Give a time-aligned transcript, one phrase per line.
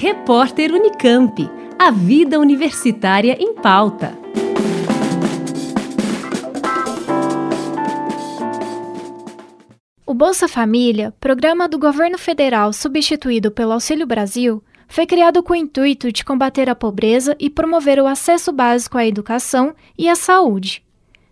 [0.00, 1.50] Repórter Unicamp.
[1.76, 4.16] A vida universitária em pauta.
[10.06, 15.56] O Bolsa Família, programa do governo federal substituído pelo Auxílio Brasil, foi criado com o
[15.56, 20.84] intuito de combater a pobreza e promover o acesso básico à educação e à saúde.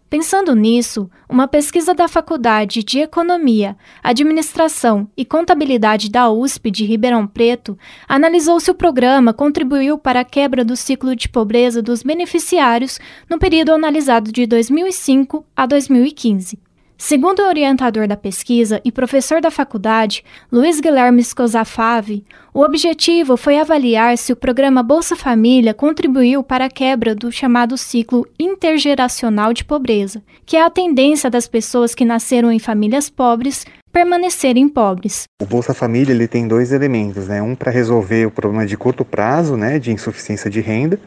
[0.08, 7.26] Pensando nisso, uma pesquisa da Faculdade de Economia, Administração e Contabilidade da USP de Ribeirão
[7.26, 7.76] Preto
[8.08, 13.36] analisou se o programa contribuiu para a quebra do ciclo de pobreza dos beneficiários no
[13.36, 16.65] período analisado de 2005 a 2015.
[16.98, 22.24] Segundo o orientador da pesquisa e professor da faculdade, Luiz Guilherme Scosafave,
[22.54, 27.76] o objetivo foi avaliar se o programa Bolsa Família contribuiu para a quebra do chamado
[27.76, 33.66] ciclo intergeracional de pobreza, que é a tendência das pessoas que nasceram em famílias pobres
[33.92, 35.24] permanecerem pobres.
[35.40, 37.40] O Bolsa Família ele tem dois elementos, né?
[37.42, 40.98] Um para resolver o problema de curto prazo, né, de insuficiência de renda,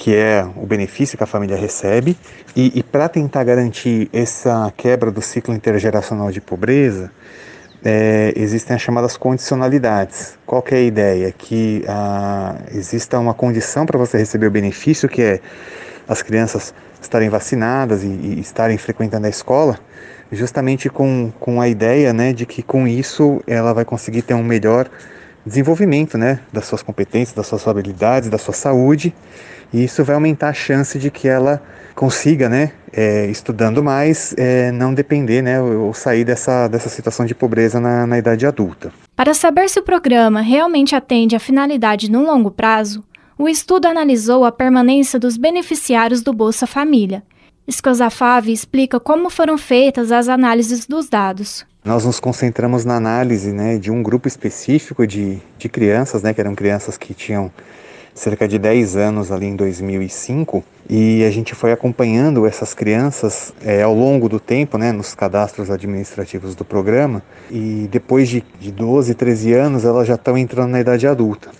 [0.00, 2.16] que é o benefício que a família recebe,
[2.56, 7.12] e, e para tentar garantir essa quebra do ciclo intergeracional de pobreza,
[7.84, 10.38] é, existem as chamadas condicionalidades.
[10.46, 11.30] Qual é a ideia?
[11.36, 15.40] Que ah, exista uma condição para você receber o benefício, que é
[16.08, 19.78] as crianças estarem vacinadas e, e, estarem frequentando a escola,
[20.32, 24.42] justamente com, com a ideia né, de que com isso ela vai conseguir ter um
[24.42, 24.88] melhor
[25.44, 29.14] desenvolvimento né, das suas competências, das suas habilidades, da sua saúde
[29.72, 31.62] e isso vai aumentar a chance de que ela
[31.94, 37.34] consiga, né, é, estudando mais, é, não depender, né, ou sair dessa, dessa situação de
[37.34, 38.92] pobreza na, na idade adulta.
[39.14, 43.04] Para saber se o programa realmente atende à finalidade no longo prazo,
[43.38, 47.22] o estudo analisou a permanência dos beneficiários do Bolsa Família.
[47.66, 51.64] Escosafave explica como foram feitas as análises dos dados.
[51.82, 56.40] Nós nos concentramos na análise né, de um grupo específico de, de crianças, né, que
[56.40, 57.50] eram crianças que tinham
[58.14, 63.82] cerca de 10 anos ali em 2005 e a gente foi acompanhando essas crianças é,
[63.82, 69.14] ao longo do tempo, né, nos cadastros administrativos do programa e depois de, de 12,
[69.14, 71.50] 13 anos elas já estão entrando na idade adulta.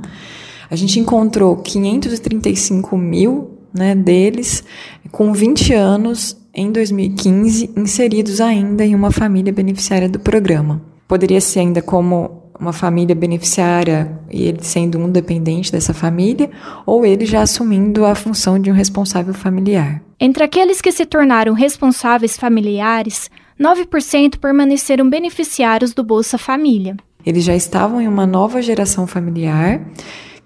[0.71, 4.65] a gente encontrou 535 mil né, deles
[5.11, 10.81] com 20 anos em 2015 inseridos ainda em uma família beneficiária do programa.
[11.07, 16.51] Poderia ser ainda como uma família beneficiária e ele sendo um dependente dessa família,
[16.85, 20.03] ou ele já assumindo a função de um responsável familiar.
[20.19, 23.31] Entre aqueles que se tornaram responsáveis familiares,
[23.61, 26.97] 9% permaneceram beneficiários do Bolsa Família.
[27.25, 29.81] Eles já estavam em uma nova geração familiar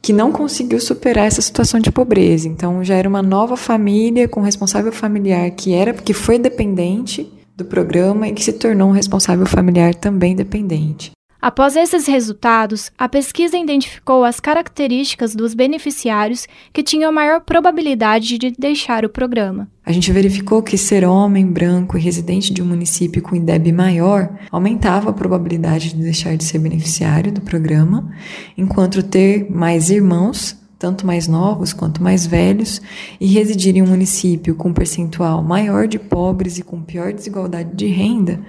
[0.02, 2.48] que não conseguiu superar essa situação de pobreza.
[2.48, 7.64] Então já era uma nova família com responsável familiar que era que foi dependente do
[7.64, 11.12] programa e que se tornou um responsável familiar também dependente.
[11.42, 18.52] Após esses resultados, a pesquisa identificou as características dos beneficiários que tinham maior probabilidade de
[18.56, 19.68] deixar o programa.
[19.84, 24.38] A gente verificou que ser homem, branco e residente de um município com IDEB maior
[24.52, 28.08] aumentava a probabilidade de deixar de ser beneficiário do programa,
[28.56, 32.82] enquanto ter mais irmãos tanto mais novos quanto mais velhos,
[33.20, 37.70] e residir em um município com um percentual maior de pobres e com pior desigualdade
[37.72, 38.40] de renda,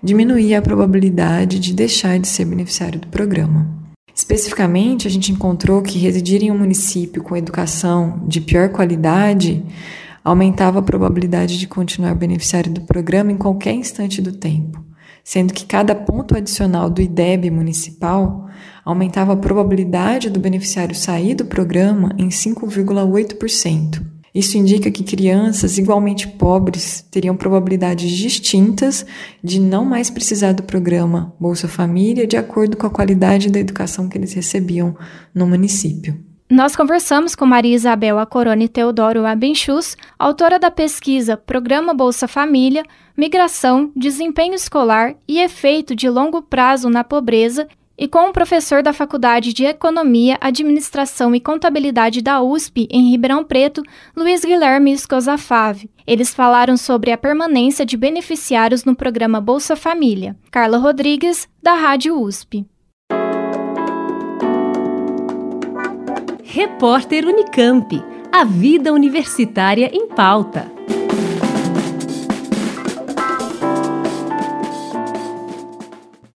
[0.00, 3.68] diminuía a probabilidade de deixar de ser beneficiário do programa.
[4.14, 9.64] Especificamente, a gente encontrou que residir em um município com educação de pior qualidade
[10.22, 14.89] aumentava a probabilidade de continuar beneficiário do programa em qualquer instante do tempo
[15.30, 18.48] sendo que cada ponto adicional do IDEB municipal
[18.84, 24.02] aumentava a probabilidade do beneficiário sair do programa em 5,8%.
[24.34, 29.06] Isso indica que crianças igualmente pobres teriam probabilidades distintas
[29.40, 34.08] de não mais precisar do programa Bolsa Família de acordo com a qualidade da educação
[34.08, 34.96] que eles recebiam
[35.32, 36.28] no município.
[36.50, 42.82] Nós conversamos com Maria Isabel Acorone Teodoro Abenchus, autora da pesquisa Programa Bolsa Família,
[43.20, 47.68] Migração, Desempenho Escolar e Efeito de Longo Prazo na Pobreza
[47.98, 53.44] e com o professor da Faculdade de Economia, Administração e Contabilidade da USP, em Ribeirão
[53.44, 53.82] Preto,
[54.16, 55.90] Luiz Guilherme Escosafave.
[56.06, 60.34] Eles falaram sobre a permanência de beneficiários no programa Bolsa Família.
[60.50, 62.64] Carla Rodrigues, da Rádio USP.
[66.42, 68.02] Repórter Unicamp.
[68.32, 70.79] A vida universitária em pauta.